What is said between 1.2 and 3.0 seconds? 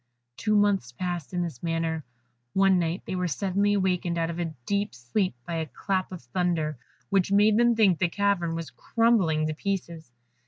in this manner. One